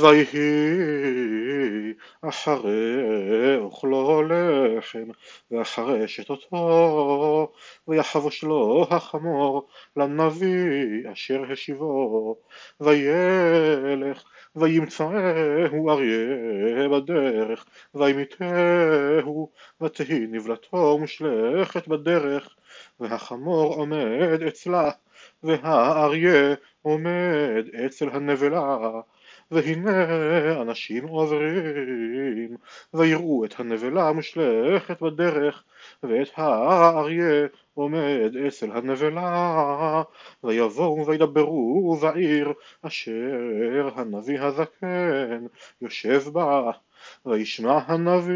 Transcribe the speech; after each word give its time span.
ויהי 0.00 1.94
אחרי 2.22 3.56
אוכלו 3.56 4.22
לחם 4.22 5.04
ואחרי 5.50 6.08
שתותו 6.08 7.52
ויחבוש 7.88 8.44
לו 8.44 8.86
החמור 8.90 9.68
לנביא 9.96 11.12
אשר 11.12 11.42
השיבו. 11.52 12.36
וילך 12.80 14.22
וימצאהו 14.56 15.90
אריה 15.90 16.88
בדרך 16.88 17.64
וימיתהו 17.94 19.50
ותהי 19.80 20.26
נבלתו 20.30 20.98
מושלכת 20.98 21.88
בדרך. 21.88 22.54
והחמור 23.00 23.74
עומד 23.74 24.42
אצלה 24.48 24.90
והאריה 25.42 26.54
עומד 26.82 27.64
אצל 27.86 28.08
הנבלה 28.10 28.76
והנה 29.50 30.62
אנשים 30.62 31.08
עוברים 31.08 32.56
ויראו 32.94 33.44
את 33.44 33.60
הנבלה 33.60 34.12
מושלכת 34.12 35.02
בדרך 35.02 35.64
ואת 36.02 36.28
האריה 36.36 37.46
עומד 37.74 38.36
אצל 38.46 38.70
הנבלה 38.72 40.02
ויבואו 40.44 41.06
וידברו 41.06 41.96
בעיר 42.02 42.52
אשר 42.82 43.90
הנביא 43.94 44.40
הזקן 44.40 45.46
יושב 45.82 46.22
בה 46.32 46.70
וישמע 47.26 47.78
הנביא 47.86 48.34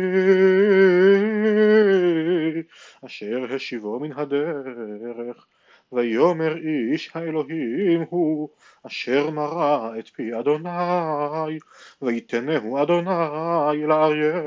אשר 3.07 3.55
השיבו 3.55 4.01
מן 4.01 4.13
הדרך 4.13 5.47
ויאמר 5.93 6.57
איש 6.57 7.11
האלוהים 7.15 8.05
הוא 8.11 8.49
אשר 8.87 9.31
מרא 9.31 9.99
את 9.99 10.09
פי 10.09 10.39
אדוני 10.39 11.59
ויתנהו 12.03 12.83
אדוני 12.83 13.87
לאריה 13.87 14.43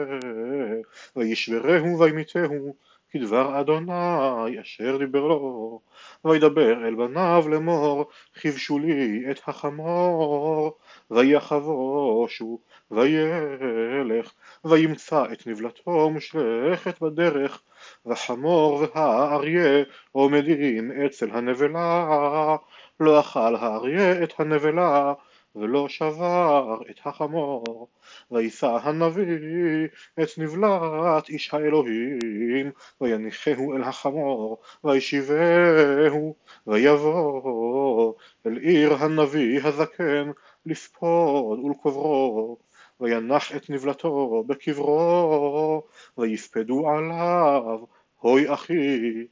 וישברהו 1.16 2.00
וימיתהו 2.00 2.76
כדבר 3.20 3.60
אדוני 3.60 4.62
אשר 4.62 4.98
דיבר 4.98 5.28
לו 5.28 5.80
וידבר 6.26 6.88
אל 6.88 6.96
בניו 6.96 7.46
לאמור 7.50 8.06
חיבשו 8.36 8.80
לי 8.80 9.24
את 9.32 9.40
החמור 9.48 10.78
ויחבושו 11.12 12.60
וילך 12.92 14.34
וימצא 14.66 15.24
את 15.34 15.48
נבלתו 15.48 16.10
מושלכת 16.10 17.02
בדרך 17.02 17.62
וחמור 18.06 18.84
והאריה 18.96 19.84
עומדים 20.12 20.92
אצל 21.06 21.30
הנבלה. 21.32 22.56
לא 23.00 23.20
אכל 23.20 23.56
האריה 23.56 24.24
את 24.24 24.34
הנבלה 24.40 25.14
ולא 25.56 25.90
שבר 25.90 26.78
את 26.90 27.00
החמור 27.06 27.88
וישא 28.32 28.78
הנביא 28.82 29.88
את 30.24 30.30
נבלת 30.38 31.30
איש 31.30 31.54
האלוהים 31.54 32.72
ויניחהו 33.02 33.76
אל 33.76 33.84
החמור 33.84 34.62
וישיבהו 34.84 36.36
ויבוא 36.68 38.14
אל 38.46 38.58
עיר 38.58 38.94
הנביא 38.94 39.60
הזקן 39.64 40.32
לספוד 40.66 41.60
ולקוברו 41.60 42.58
וינח 43.00 43.56
את 43.56 43.70
נבלתו 43.70 44.44
בקברו 44.48 45.84
ויספדו 46.18 46.90
עליו 46.90 47.80
הוי 48.20 48.54
אחי 48.54 49.28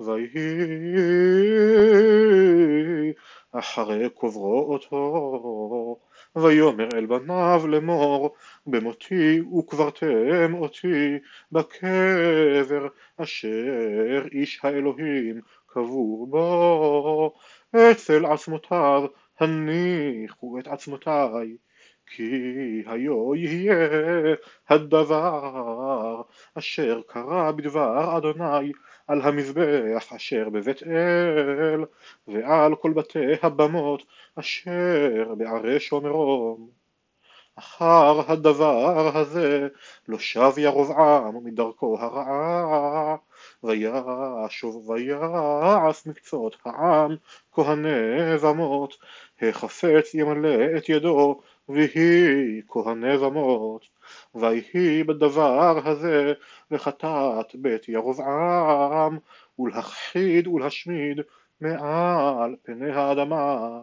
ויהי 0.00 0.38
אחרי 3.52 4.10
קוברו 4.10 4.72
אותו 4.72 5.96
ויאמר 6.36 6.88
אל 6.94 7.06
בניו 7.06 7.62
לאמור 7.68 8.34
במותי 8.66 9.40
וקברתם 9.40 10.54
אותי 10.54 11.18
בקבר 11.52 12.88
אשר 13.16 14.26
איש 14.32 14.60
האלוהים 14.62 15.40
קבור 15.66 16.26
בו. 16.26 17.34
אצל 17.76 18.26
עצמותיו 18.26 19.04
הניחו 19.40 20.58
את 20.58 20.66
עצמותיי 20.66 21.56
כי 22.10 22.82
היו 22.86 23.34
יהיה 23.34 23.88
הדבר 24.68 26.22
אשר 26.54 27.00
קרה 27.06 27.52
בדבר 27.52 28.16
אדוני 28.16 28.72
על 29.06 29.20
המזבח 29.20 30.12
אשר 30.16 30.48
בבית 30.48 30.82
אל 30.82 31.84
ועל 32.28 32.74
כל 32.74 32.92
בתי 32.92 33.32
הבמות 33.42 34.02
אשר 34.38 35.34
בערי 35.38 35.80
שומרון. 35.80 36.68
אחר 37.58 38.32
הדבר 38.32 39.16
הזה 39.18 39.68
לא 40.08 40.18
שב 40.18 40.52
ירבעם 40.56 41.44
מדרכו 41.44 41.98
הרעה 42.00 43.16
וישוב 43.62 44.90
ויעש 44.90 46.06
מקצות 46.06 46.56
העם 46.64 47.16
כהני 47.52 48.38
במות 48.42 48.96
החפץ 49.42 50.14
ימלא 50.14 50.76
את 50.76 50.88
ידו 50.88 51.40
ויהי 51.68 52.62
כהני 52.68 53.16
במות 53.16 53.88
ויהי 54.34 55.04
בדבר 55.04 55.88
הזה 55.88 56.32
לחטאת 56.70 57.54
בית 57.54 57.88
ירבעם 57.88 59.18
ולהכחיד 59.58 60.46
ולהשמיד 60.48 61.20
מעל 61.60 62.56
פני 62.62 62.90
האדמה. 62.90 63.80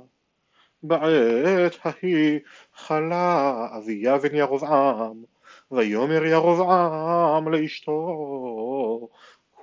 בעת 0.84 1.78
ההיא 1.84 2.40
חלה 2.74 3.68
אביה 3.78 4.18
בן 4.18 4.36
ירבעם 4.36 5.24
ויאמר 5.72 6.26
ירבעם 6.26 7.54
לאשתו 7.54 9.10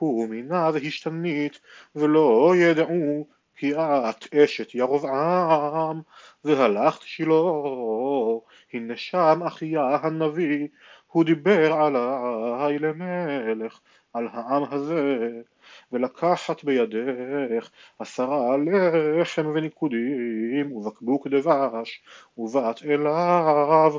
מינה 0.02 0.70
והשתנית 0.74 1.60
ולא 1.94 2.52
ידעו 2.56 3.26
כי 3.62 3.74
את 3.74 4.34
אשת 4.34 4.74
ירבעם 4.74 6.00
והלכת 6.44 7.02
שילה. 7.02 7.34
הנה 8.72 8.96
שם 8.96 9.40
אחיה 9.46 9.98
הנביא 10.02 10.68
הוא 11.06 11.24
דיבר 11.24 11.72
עלי 11.72 12.78
למלך 12.78 13.80
על 14.12 14.28
העם 14.32 14.62
הזה 14.70 15.28
ולקחת 15.92 16.64
בידך 16.64 17.70
עשרה 17.98 18.56
לחם 18.56 19.46
וניקודים 19.54 20.72
ובקבוק 20.72 21.28
דבש 21.28 22.02
ובת 22.38 22.82
אליו. 22.84 23.92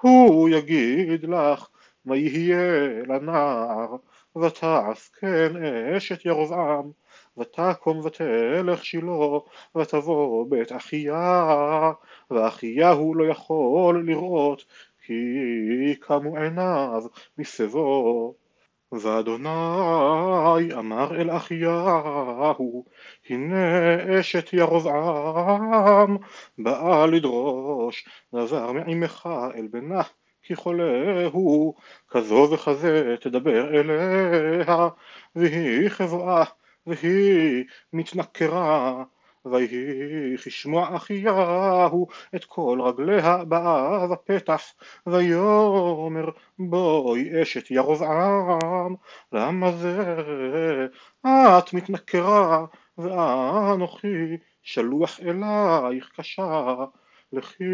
הוא 0.00 0.48
יגיד 0.48 1.24
לך 1.24 1.68
מה 2.04 2.16
יהיה 2.16 2.88
לנער 3.08 3.96
ותעש 4.42 5.08
כן 5.08 5.52
אשת 5.96 6.24
ירבעם 6.26 6.90
ותקום 7.38 7.98
ותלך 7.98 8.84
שילה 8.84 9.38
ותבוא 9.76 10.46
בית 10.50 10.72
אחיה 10.72 11.92
ואחיהו 12.30 13.14
לא 13.14 13.24
יכול 13.30 14.04
לראות 14.06 14.64
כי 15.06 15.14
קמו 16.00 16.36
עיניו 16.36 17.02
מסבו. 17.38 18.34
ואדוני 18.92 20.74
אמר 20.78 21.20
אל 21.20 21.30
אחיהו 21.30 22.84
הנה 23.28 23.96
אשת 24.20 24.52
ירבעם 24.52 26.16
באה 26.58 27.06
לדרוש 27.06 28.08
דבר 28.34 28.72
מעמך 28.72 29.28
אל 29.54 29.66
בנה 29.70 30.02
כי 30.46 30.56
חולה 30.56 31.26
הוא 31.32 31.74
כזו 32.08 32.48
וכזה 32.52 33.14
תדבר 33.20 33.80
אליה 33.80 34.88
והיא 35.36 35.88
חברה 35.88 36.44
והיא 36.86 37.64
מתנכרה 37.92 39.04
ויהי 39.44 40.36
כשמוע 40.36 40.96
אחיהו 40.96 42.06
את 42.34 42.44
כל 42.44 42.78
רגליה 42.82 43.44
באה 43.44 44.06
בפתח 44.06 44.62
ויאמר 45.06 46.30
בואי 46.58 47.42
אשת 47.42 47.70
ירבעם 47.70 48.94
למה 49.32 49.72
זה? 49.72 50.16
את 51.58 51.72
מתנכרה 51.72 52.64
ואנוכי 52.98 54.36
שלוח 54.62 55.20
אלייך 55.20 56.10
קשה 56.16 56.74
לכי 57.36 57.64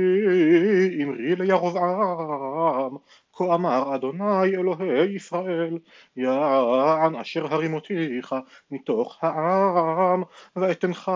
אמרי 1.02 1.36
לירבעם 1.36 2.96
כה 3.32 3.54
אמר 3.54 3.94
אדוני 3.94 4.56
אלוהי 4.56 5.14
ישראל 5.14 5.78
יען 6.16 7.14
אשר 7.16 7.54
הרימותיך 7.54 8.34
מתוך 8.70 9.18
העם 9.22 10.22
ואתנך 10.56 11.10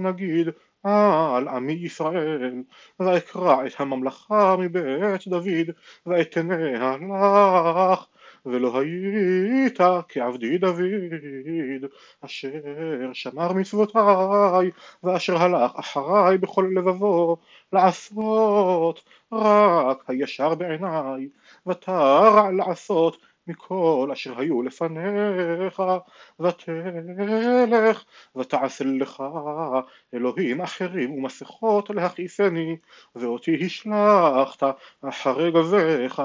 נגיד 0.00 0.48
על 0.82 1.48
עמי 1.48 1.72
ישראל 1.72 2.62
ואקרע 3.00 3.66
את 3.66 3.72
הממלכה 3.78 4.56
מבית 4.58 5.28
דוד 5.28 5.70
ואתניה 6.06 6.96
לך 6.96 8.06
ולא 8.46 8.80
היית 8.80 9.78
כעבדי 10.08 10.58
דוד, 10.58 11.84
אשר 12.20 12.50
שמר 13.12 13.52
מצוותיי, 13.52 14.70
ואשר 15.02 15.36
הלך 15.36 15.72
אחריי 15.76 16.38
בכל 16.38 16.70
לבבו, 16.76 17.36
לעשות 17.72 19.04
רק 19.32 20.04
הישר 20.08 20.54
בעיניי, 20.54 21.28
ותרע 21.66 22.50
לעשות 22.50 23.16
מכל 23.48 24.10
אשר 24.12 24.40
היו 24.40 24.62
לפניך, 24.62 25.82
ותלך 26.40 28.04
ותעשה 28.36 28.84
לך 28.84 29.22
אלוהים 30.14 30.60
אחרים 30.60 31.12
ומסכות 31.12 31.90
להכעיסני, 31.90 32.76
ואותי 33.14 33.66
השלכת 33.66 34.62
אחרי 35.02 35.50
גביך. 35.50 36.22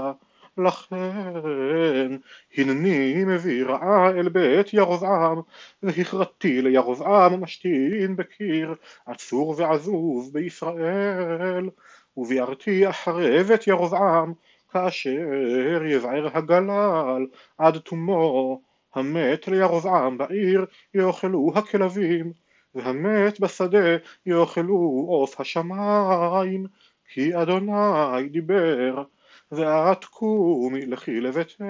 לכן 0.57 2.17
הנני 2.57 3.25
מביא 3.25 3.65
רעה 3.65 4.09
אל 4.09 4.29
בית 4.29 4.73
ירבעם 4.73 5.41
והכרתי 5.83 6.61
לירבעם 6.61 7.41
משתין 7.41 8.15
בקיר 8.15 8.75
עצור 9.05 9.55
ועזוב 9.57 10.33
בישראל. 10.33 11.69
וביארתי 12.17 12.89
אחרי 12.89 13.43
בית 13.43 13.67
ירבעם 13.67 14.33
כאשר 14.71 15.85
יבער 15.85 16.37
הגלל 16.37 17.25
עד 17.57 17.77
תומו 17.77 18.61
המת 18.95 19.47
לירבעם 19.47 20.17
בעיר 20.17 20.65
יאכלו 20.93 21.51
הכלבים 21.55 22.33
והמת 22.75 23.39
בשדה 23.39 23.97
יאכלו 24.25 25.05
עוף 25.07 25.41
השמיים. 25.41 26.67
כי 27.13 27.41
אדוני 27.41 28.29
דיבר 28.31 29.03
ואת 29.55 30.05
קומי 30.05 30.85
לכי 30.85 31.21
לביתך 31.21 31.61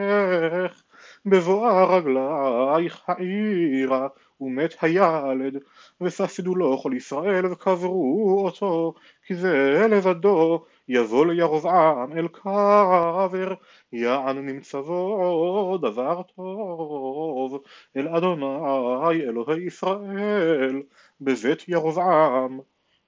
בבואה 1.26 1.98
רגלייך 1.98 3.04
העירה 3.08 4.08
ומת 4.42 4.76
הילד 4.82 5.58
וספדו 6.02 6.56
לו 6.56 6.78
כל 6.78 6.92
ישראל 6.96 7.46
וקברו 7.46 8.46
אותו 8.46 8.94
כי 9.26 9.36
זה 9.36 9.88
לבדו 9.90 10.66
יבוא 10.88 11.26
לירבעם 11.26 12.18
אל 12.18 12.28
קבר 12.28 13.54
יען 13.94 14.46
נמצא 14.46 14.82
בו 14.82 15.78
דבר 15.82 16.22
טוב 16.36 17.64
אל 17.98 18.08
אדוני 18.08 19.22
אלוהי 19.22 19.64
ישראל 19.64 20.82
בבית 21.22 21.70
ירבעם 21.70 22.60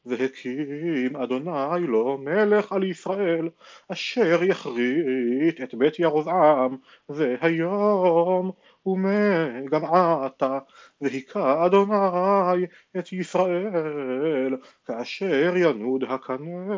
והקים 0.06 1.16
אדוני 1.16 1.88
לו 1.88 2.18
מלך 2.18 2.72
על 2.72 2.84
ישראל 2.84 3.50
אשר 3.92 4.44
יכרית 4.44 5.62
את 5.64 5.76
בית 5.76 6.00
ירבעם 6.00 6.78
והיום 7.10 8.52
ומגם 8.86 9.86
עתה 9.86 10.60
והיכה 11.02 11.66
אדוני 11.66 12.66
את 13.00 13.14
ישראל 13.14 14.58
כאשר 14.86 15.54
ינוד 15.58 16.04
הקנה 16.04 16.76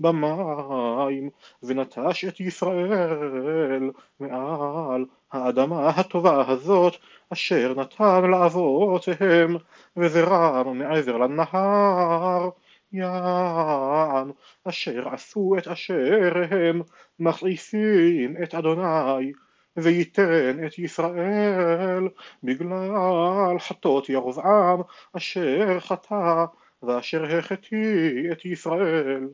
במים 0.00 1.30
ונטש 1.62 2.24
את 2.24 2.40
ישראל 2.40 3.90
מעל 4.20 5.04
האדמה 5.34 5.88
הטובה 5.88 6.44
הזאת 6.48 6.96
אשר 7.32 7.74
נתן 7.76 8.30
לאבותיהם 8.30 9.56
וזרם 9.96 10.78
מעבר 10.78 11.16
לנהר. 11.16 12.50
יען 12.92 14.30
אשר 14.64 15.08
עשו 15.08 15.54
את 15.58 15.68
אשר 15.68 16.42
הם 16.50 16.82
מחליפים 17.18 18.36
את 18.42 18.54
אדוני 18.54 19.32
וייתן 19.76 20.66
את 20.66 20.78
ישראל 20.78 22.08
בגלל 22.42 23.58
חטות 23.58 24.08
ירבעם 24.08 24.80
אשר 25.16 25.80
חטא 25.80 26.44
ואשר 26.82 27.38
החטיא 27.38 28.32
את 28.32 28.44
ישראל. 28.44 29.28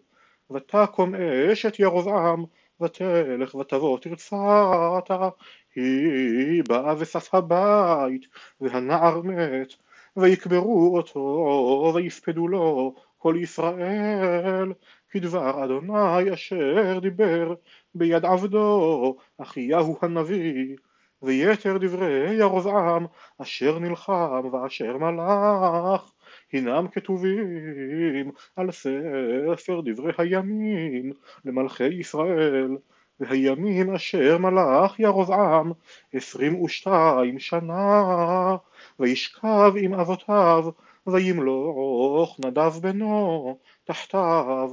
ותקום 0.50 1.14
אשת 1.14 1.79
ירבעם 1.79 2.44
ותלך 2.81 3.55
ותבוא 3.55 3.99
תרצתה 3.99 5.29
היא 5.75 6.63
באה 6.69 6.95
וסף 6.99 7.35
הבית 7.35 8.27
והנער 8.61 9.21
מת 9.23 9.75
ויקברו 10.17 10.97
אותו 10.97 11.93
ויספדו 11.95 12.49
לו 12.49 12.95
כל 13.19 13.35
ישראל. 13.41 14.73
כדבר 15.11 15.65
אדוני 15.65 16.35
אשר 16.35 16.99
דיבר 17.03 17.55
ביד 17.95 18.25
עבדו 18.25 19.17
אחיהו 19.39 19.99
הנביא 20.03 20.77
ויתר 21.23 21.79
דברי 21.79 22.35
ירבעם 22.35 23.07
אשר 23.39 23.79
נלחם 23.79 24.43
ואשר 24.53 24.97
מלך. 24.99 26.11
הנם 26.53 26.87
כתובים 26.93 28.31
על 28.57 28.71
ספר 28.71 29.81
דברי 29.85 30.13
הימים 30.19 31.13
למלכי 31.45 31.85
ישראל 31.85 32.77
והימים 33.21 33.95
אשר 33.95 34.39
מלך 34.39 35.01
ירבעם 35.01 35.73
עשרים 36.13 36.63
ושתיים 36.63 37.39
שנה 37.39 38.57
וישכב 38.99 39.73
עם 39.77 39.95
אבותיו 39.95 40.65
וימלוך 41.07 42.41
נדב 42.45 42.73
בנו 42.81 43.59
תחתיו. 43.85 44.71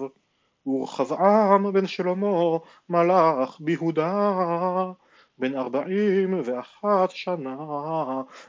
ורחבעם 0.67 1.73
בן 1.73 1.87
שלמה 1.87 2.57
מלך 2.89 3.59
ביהודה 3.59 4.91
בן 5.39 5.55
ארבעים 5.55 6.41
ואחת 6.43 7.09
שנה 7.09 7.57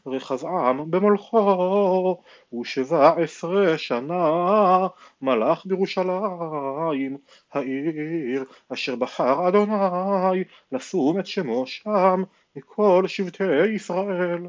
רחבעם 0.06 0.90
במולכו 0.90 2.22
ושבע 2.60 3.12
עשרה 3.22 3.78
שנה 3.78 4.86
מלך 5.22 5.66
בירושלים 5.66 7.16
העיר 7.52 8.44
אשר 8.72 8.96
בחר 8.96 9.48
אדוני 9.48 10.44
לשום 10.72 11.20
את 11.20 11.26
שמו 11.26 11.66
שם 11.66 12.22
מכל 12.56 13.04
שבטי 13.06 13.66
ישראל. 13.74 14.46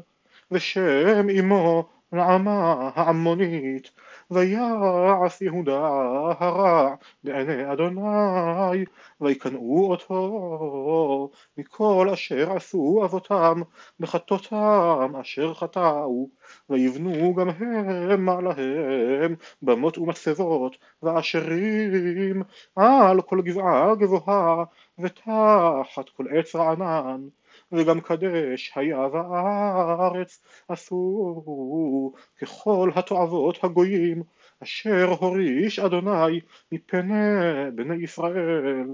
ושם 0.50 1.28
אמו 1.38 1.88
נעמה 2.12 2.90
העמונית 2.94 3.90
ויעש 4.30 5.42
יהודה 5.42 5.78
הרע 6.38 6.94
בעיני 7.24 7.72
אדוני 7.72 8.84
ויקנאו 9.20 9.90
אותו 9.90 11.30
מכל 11.56 12.08
אשר 12.12 12.52
עשו 12.56 13.02
אבותם 13.04 13.60
בחטאותם 14.00 15.12
אשר 15.20 15.54
חטאו 15.54 16.28
ויבנו 16.70 17.34
גם 17.34 17.48
הם 17.48 18.28
להם 18.28 19.34
במות 19.62 19.98
ומצבות 19.98 20.76
ואשרים 21.02 22.42
על 22.76 23.22
כל 23.22 23.42
גבעה 23.42 23.94
גבוהה 23.94 24.64
ותחת 24.98 26.08
כל 26.16 26.24
עץ 26.30 26.56
רענן 26.56 27.20
וגם 27.72 28.00
קדש 28.00 28.72
היה 28.74 29.08
בארץ 29.08 30.44
עשו 30.68 31.44
ככל 32.40 32.90
התועבות 32.94 33.64
הגויים 33.64 34.22
אשר 34.62 35.10
הוריש 35.20 35.78
אדוני 35.78 36.40
מפני 36.72 37.14
בני 37.74 38.04
ישראל. 38.04 38.86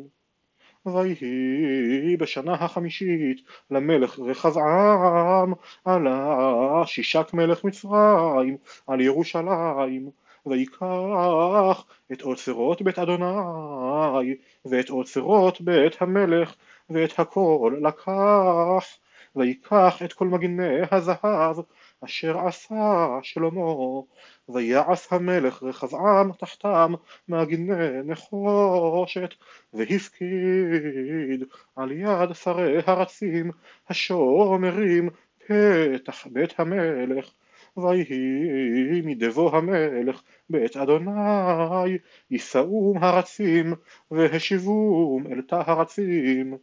ויהי 0.87 2.17
בשנה 2.17 2.53
החמישית 2.55 3.43
למלך 3.71 4.19
רחבעם 4.19 5.53
עלה 5.85 6.83
שישק 6.87 7.35
מלך 7.35 7.65
מצרים 7.65 8.57
על 8.87 9.01
ירושלים 9.01 10.11
ויקח 10.47 11.85
את 12.13 12.23
אוצרות 12.23 12.83
בית 12.83 12.99
אדוני 12.99 14.35
ואת 14.65 14.91
אוצרות 14.91 15.61
בית 15.61 16.03
המלך 16.03 16.55
ואת 16.91 17.19
הכל 17.19 17.77
לקח 17.83 18.99
ויקח 19.37 20.03
את 20.05 20.13
כל 20.13 20.27
מגיני 20.27 20.79
הזהב 20.91 21.57
אשר 22.05 22.39
עשה 22.39 23.19
שלמה 23.23 24.01
ויעש 24.49 25.07
המלך 25.11 25.63
רחבעם 25.63 26.33
תחתם 26.33 26.93
מגיני 27.29 28.03
נחושת 28.05 29.35
והפקיד 29.75 31.45
על 31.77 31.93
יד 31.93 32.33
שרי 32.33 32.79
הרצים 32.87 33.51
השומרים 33.89 35.09
פתח 35.47 36.27
בית 36.27 36.61
המלך 36.61 37.31
ויהי 37.77 39.03
מדבו 39.05 39.57
המלך 39.57 40.23
בית 40.51 40.77
אדוני 40.77 41.99
יישאום 42.31 43.05
הרצים 43.05 43.75
והשיבום 44.11 45.27
אל 45.33 45.43
תא 45.43 45.63
הרצים 45.67 46.57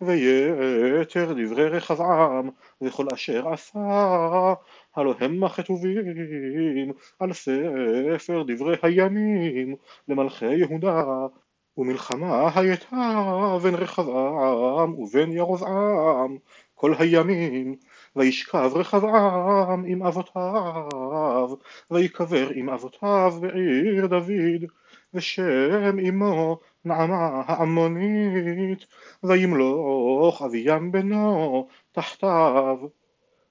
ויתר 0.00 1.32
דברי 1.32 1.68
רחבעם 1.68 2.50
וכל 2.82 3.06
אשר 3.14 3.48
עשה 3.48 4.54
הלא 4.96 5.14
הם 5.20 5.44
הכתובים 5.44 6.92
על 7.18 7.32
ספר 7.32 8.42
דברי 8.46 8.76
הימים 8.82 9.76
למלכי 10.08 10.54
יהודה 10.54 11.04
ומלחמה 11.76 12.50
הייתה 12.54 13.58
בין 13.62 13.74
רחבעם 13.74 14.98
ובין 14.98 15.32
ירבעם 15.32 16.36
כל 16.74 16.94
הימים 16.98 17.76
וישכב 18.16 18.70
רחבעם 18.74 19.84
עם 19.86 20.02
אבותיו 20.02 21.48
ויקבר 21.90 22.48
עם 22.54 22.70
אבותיו 22.70 23.34
בעיר 23.40 24.06
דוד 24.06 24.64
ושם 25.14 25.98
אמו 26.08 26.58
נעמה 26.84 27.42
העמונית 27.46 28.86
וימלוך 29.22 30.42
אביין 30.42 30.92
בנו 30.92 31.68
תחתיו. 31.92 32.78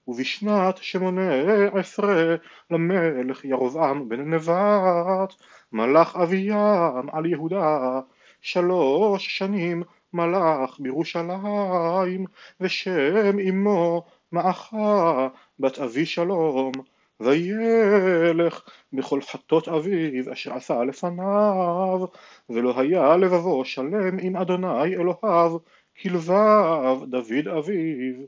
ובשנת 0.07 0.77
שמונה 0.77 1.31
עשרה 1.73 2.35
למלך 2.71 3.45
ירבעם 3.45 4.09
בן 4.09 4.33
נבט 4.33 5.33
מלך 5.71 6.15
אביין 6.15 7.09
על 7.11 7.25
יהודה 7.25 7.99
שלוש 8.41 9.37
שנים 9.37 9.83
מלך 10.13 10.79
בירושלים 10.79 12.25
ושם 12.59 13.39
אמו 13.49 14.05
מעכה 14.31 15.27
בת 15.59 15.79
אבי 15.79 16.05
שלום 16.05 16.71
וילך 17.19 18.61
בכל 18.93 19.21
חטות 19.21 19.67
אביו 19.67 20.33
אשר 20.33 20.53
עשה 20.53 20.83
לפניו 20.83 22.05
ולא 22.49 22.79
היה 22.79 23.17
לבבו 23.17 23.65
שלם 23.65 24.19
עם 24.21 24.35
אדוני 24.35 24.95
אלוהיו 24.95 25.57
כלבב 26.01 27.05
דוד 27.05 27.47
אביו. 27.57 28.25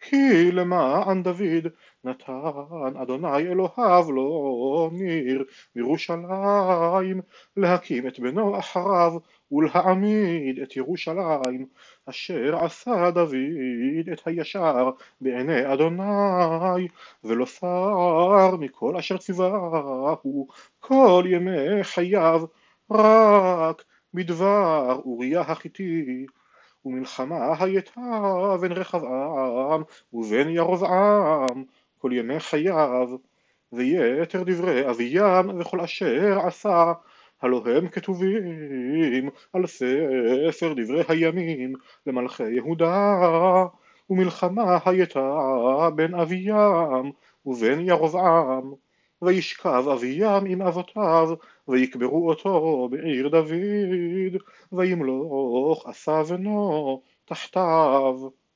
כי 0.00 0.52
למען 0.52 1.22
דוד 1.22 1.66
נתן 2.04 2.96
אדוני 3.02 3.38
אלוהיו 3.38 4.12
לו 4.12 4.90
ניר 4.92 5.44
בירושלים 5.74 7.20
להקים 7.56 8.06
את 8.06 8.20
בנו 8.20 8.58
אחריו 8.58 9.12
ולהעמיד 9.52 10.58
את 10.58 10.76
ירושלים 10.76 11.66
אשר 12.06 12.56
עשה 12.64 13.10
דוד 13.10 14.08
את 14.12 14.20
הישר 14.26 14.90
בעיני 15.20 15.72
אדוני 15.72 16.88
ולא 17.24 17.46
שר 17.46 18.56
מכל 18.56 18.96
אשר 18.96 19.18
ציווהו 19.18 20.46
כל 20.80 21.24
ימי 21.26 21.84
חייו 21.84 22.44
רק 22.90 23.84
בדבר 24.14 25.00
אוריה 25.04 25.40
החיתי. 25.40 26.26
ומלחמה 26.84 27.54
הייתה 27.60 28.56
בין 28.60 28.72
רחבעם 28.72 29.82
ובין 30.12 30.48
ירבעם 30.48 31.64
כל 31.98 32.10
ימי 32.12 32.40
חייו 32.40 33.08
ויתר 33.72 34.42
דברי 34.46 34.90
אביין 34.90 35.60
וכל 35.60 35.80
אשר 35.80 36.38
עשה 36.46 36.92
הלא 37.42 37.62
הם 37.66 37.88
כתובים 37.88 39.30
על 39.52 39.66
ספר 39.66 40.72
דברי 40.76 41.02
הימים 41.08 41.72
למלכי 42.06 42.50
יהודה 42.52 43.16
ומלחמה 44.10 44.78
הייתה 44.84 45.38
בין 45.94 46.14
אביין 46.14 47.12
ובין 47.46 47.80
ירבעם 47.80 48.72
וישכב 49.22 49.84
אביין 49.92 50.46
עם 50.46 50.62
אבותיו 50.62 51.28
ויקברו 51.68 52.28
אותו 52.28 52.88
בעיר 52.90 53.28
דוד 53.28 54.42
וימלוך 54.72 55.86
עשה 55.86 56.22
בנו 56.22 57.02
תחתיו 57.24 58.20